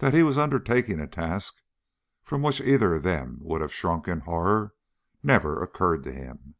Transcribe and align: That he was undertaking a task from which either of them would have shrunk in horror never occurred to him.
That 0.00 0.12
he 0.12 0.22
was 0.22 0.36
undertaking 0.36 1.00
a 1.00 1.06
task 1.08 1.62
from 2.22 2.42
which 2.42 2.60
either 2.60 2.96
of 2.96 3.04
them 3.04 3.38
would 3.40 3.62
have 3.62 3.72
shrunk 3.72 4.06
in 4.06 4.20
horror 4.20 4.74
never 5.22 5.62
occurred 5.62 6.04
to 6.04 6.12
him. 6.12 6.56